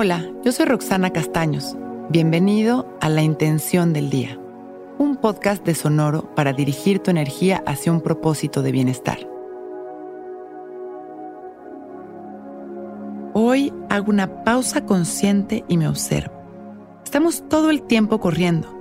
Hola, 0.00 0.24
yo 0.44 0.52
soy 0.52 0.66
Roxana 0.66 1.10
Castaños. 1.10 1.76
Bienvenido 2.08 2.86
a 3.00 3.08
La 3.08 3.22
Intención 3.22 3.92
del 3.92 4.10
Día, 4.10 4.38
un 4.96 5.16
podcast 5.16 5.66
de 5.66 5.74
Sonoro 5.74 6.36
para 6.36 6.52
dirigir 6.52 7.00
tu 7.00 7.10
energía 7.10 7.64
hacia 7.66 7.90
un 7.90 8.00
propósito 8.00 8.62
de 8.62 8.70
bienestar. 8.70 9.18
Hoy 13.34 13.72
hago 13.90 14.10
una 14.10 14.44
pausa 14.44 14.86
consciente 14.86 15.64
y 15.66 15.76
me 15.76 15.88
observo. 15.88 16.32
Estamos 17.04 17.48
todo 17.48 17.68
el 17.70 17.82
tiempo 17.82 18.20
corriendo, 18.20 18.72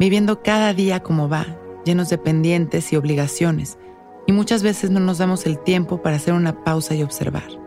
viviendo 0.00 0.42
cada 0.42 0.74
día 0.74 1.04
como 1.04 1.28
va, 1.28 1.46
llenos 1.84 2.08
de 2.08 2.18
pendientes 2.18 2.92
y 2.92 2.96
obligaciones, 2.96 3.78
y 4.26 4.32
muchas 4.32 4.64
veces 4.64 4.90
no 4.90 4.98
nos 4.98 5.18
damos 5.18 5.46
el 5.46 5.56
tiempo 5.60 6.02
para 6.02 6.16
hacer 6.16 6.34
una 6.34 6.64
pausa 6.64 6.96
y 6.96 7.04
observar. 7.04 7.63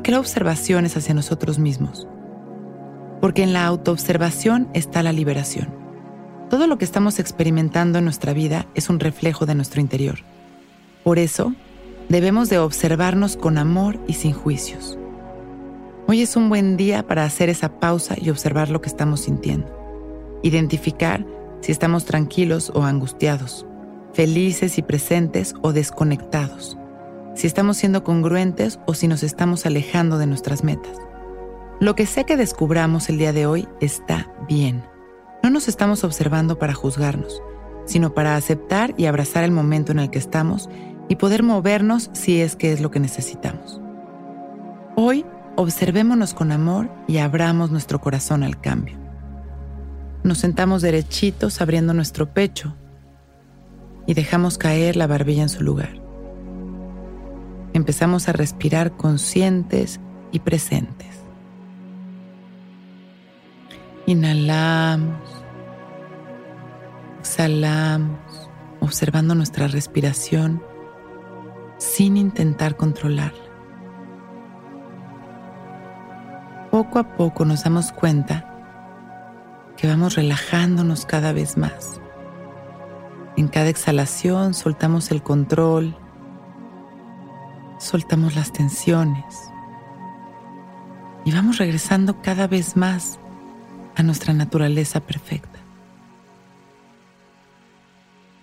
¿Por 0.00 0.04
qué 0.04 0.12
la 0.12 0.20
observación 0.20 0.86
es 0.86 0.96
hacia 0.96 1.12
nosotros 1.12 1.58
mismos? 1.58 2.08
Porque 3.20 3.42
en 3.42 3.52
la 3.52 3.66
autoobservación 3.66 4.70
está 4.72 5.02
la 5.02 5.12
liberación. 5.12 5.68
Todo 6.48 6.66
lo 6.66 6.78
que 6.78 6.86
estamos 6.86 7.18
experimentando 7.18 7.98
en 7.98 8.04
nuestra 8.04 8.32
vida 8.32 8.66
es 8.74 8.88
un 8.88 8.98
reflejo 8.98 9.44
de 9.44 9.54
nuestro 9.54 9.82
interior. 9.82 10.20
Por 11.04 11.18
eso, 11.18 11.52
debemos 12.08 12.48
de 12.48 12.56
observarnos 12.56 13.36
con 13.36 13.58
amor 13.58 14.00
y 14.06 14.14
sin 14.14 14.32
juicios. 14.32 14.98
Hoy 16.06 16.22
es 16.22 16.34
un 16.34 16.48
buen 16.48 16.78
día 16.78 17.06
para 17.06 17.24
hacer 17.24 17.50
esa 17.50 17.78
pausa 17.78 18.14
y 18.18 18.30
observar 18.30 18.70
lo 18.70 18.80
que 18.80 18.88
estamos 18.88 19.20
sintiendo. 19.20 19.68
Identificar 20.42 21.26
si 21.60 21.72
estamos 21.72 22.06
tranquilos 22.06 22.72
o 22.74 22.84
angustiados, 22.84 23.66
felices 24.14 24.78
y 24.78 24.82
presentes 24.82 25.54
o 25.60 25.74
desconectados 25.74 26.78
si 27.40 27.46
estamos 27.46 27.78
siendo 27.78 28.04
congruentes 28.04 28.80
o 28.84 28.92
si 28.92 29.08
nos 29.08 29.22
estamos 29.22 29.64
alejando 29.64 30.18
de 30.18 30.26
nuestras 30.26 30.62
metas. 30.62 30.98
Lo 31.80 31.94
que 31.94 32.04
sé 32.04 32.24
que 32.24 32.36
descubramos 32.36 33.08
el 33.08 33.16
día 33.16 33.32
de 33.32 33.46
hoy 33.46 33.66
está 33.80 34.30
bien. 34.46 34.84
No 35.42 35.48
nos 35.48 35.66
estamos 35.66 36.04
observando 36.04 36.58
para 36.58 36.74
juzgarnos, 36.74 37.40
sino 37.86 38.12
para 38.12 38.36
aceptar 38.36 38.92
y 38.98 39.06
abrazar 39.06 39.42
el 39.42 39.52
momento 39.52 39.90
en 39.90 40.00
el 40.00 40.10
que 40.10 40.18
estamos 40.18 40.68
y 41.08 41.16
poder 41.16 41.42
movernos 41.42 42.10
si 42.12 42.42
es 42.42 42.56
que 42.56 42.74
es 42.74 42.82
lo 42.82 42.90
que 42.90 43.00
necesitamos. 43.00 43.80
Hoy 44.94 45.24
observémonos 45.56 46.34
con 46.34 46.52
amor 46.52 46.90
y 47.08 47.16
abramos 47.16 47.70
nuestro 47.70 48.02
corazón 48.02 48.42
al 48.42 48.60
cambio. 48.60 48.98
Nos 50.24 50.36
sentamos 50.36 50.82
derechitos 50.82 51.62
abriendo 51.62 51.94
nuestro 51.94 52.34
pecho 52.34 52.76
y 54.06 54.12
dejamos 54.12 54.58
caer 54.58 54.96
la 54.96 55.06
barbilla 55.06 55.44
en 55.44 55.48
su 55.48 55.62
lugar 55.62 56.00
empezamos 57.72 58.28
a 58.28 58.32
respirar 58.32 58.92
conscientes 58.96 60.00
y 60.32 60.40
presentes. 60.40 61.20
Inhalamos, 64.06 65.20
exhalamos, 67.20 68.18
observando 68.80 69.34
nuestra 69.34 69.68
respiración 69.68 70.62
sin 71.78 72.16
intentar 72.16 72.76
controlarla. 72.76 73.50
Poco 76.70 76.98
a 76.98 77.16
poco 77.16 77.44
nos 77.44 77.64
damos 77.64 77.92
cuenta 77.92 78.46
que 79.76 79.86
vamos 79.86 80.14
relajándonos 80.14 81.06
cada 81.06 81.32
vez 81.32 81.56
más. 81.56 82.00
En 83.36 83.48
cada 83.48 83.68
exhalación 83.68 84.54
soltamos 84.54 85.10
el 85.10 85.22
control 85.22 85.96
soltamos 87.80 88.36
las 88.36 88.52
tensiones 88.52 89.50
y 91.24 91.32
vamos 91.32 91.58
regresando 91.58 92.20
cada 92.22 92.46
vez 92.46 92.76
más 92.76 93.18
a 93.96 94.02
nuestra 94.02 94.32
naturaleza 94.32 95.00
perfecta. 95.00 95.58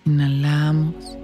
Inhalamos, 0.04 1.16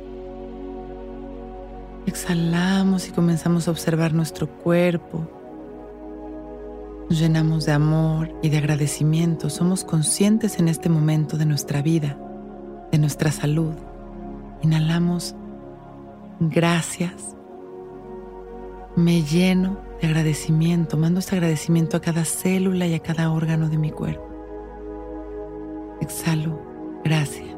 exhalamos 2.06 3.08
y 3.08 3.12
comenzamos 3.12 3.66
a 3.66 3.72
observar 3.72 4.14
nuestro 4.14 4.48
cuerpo. 4.48 5.28
Nos 7.10 7.18
llenamos 7.18 7.66
de 7.66 7.72
amor 7.72 8.32
y 8.42 8.48
de 8.48 8.58
agradecimiento. 8.58 9.50
Somos 9.50 9.84
conscientes 9.84 10.58
en 10.58 10.68
este 10.68 10.88
momento 10.88 11.36
de 11.36 11.46
nuestra 11.46 11.82
vida, 11.82 12.16
de 12.92 12.98
nuestra 12.98 13.32
salud. 13.32 13.74
Inhalamos, 14.62 15.34
gracias 16.40 17.34
me 18.96 19.22
lleno 19.22 19.78
de 20.00 20.06
agradecimiento, 20.06 20.96
mando 20.96 21.20
este 21.20 21.36
agradecimiento 21.36 21.96
a 21.96 22.00
cada 22.00 22.24
célula 22.24 22.86
y 22.86 22.94
a 22.94 23.00
cada 23.00 23.30
órgano 23.32 23.68
de 23.68 23.78
mi 23.78 23.90
cuerpo. 23.90 24.28
Exhalo, 26.00 26.60
gracias. 27.04 27.48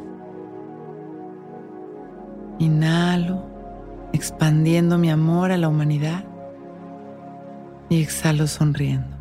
Inhalo, 2.59 3.45
expandiendo 4.13 4.99
mi 4.99 5.11
amor 5.11 5.53
a 5.53 5.57
la 5.57 5.69
humanidad. 5.69 6.25
Y 7.89 8.03
exhalo 8.03 8.47
sonriendo. 8.47 9.17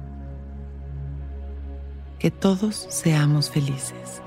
Que 2.17 2.31
todos 2.31 2.87
seamos 2.89 3.51
felices. 3.51 4.21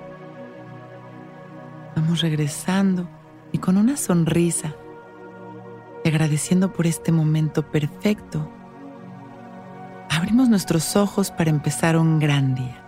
Vamos 1.97 2.21
regresando 2.21 3.09
y 3.51 3.59
con 3.59 3.77
una 3.77 3.97
sonrisa 3.97 4.77
agradeciendo 6.05 6.73
por 6.73 6.87
este 6.87 7.13
momento 7.13 7.71
perfecto, 7.71 8.51
abrimos 10.11 10.49
nuestros 10.49 10.97
ojos 10.97 11.31
para 11.31 11.51
empezar 11.51 11.97
un 11.97 12.19
gran 12.19 12.55
día. 12.55 12.88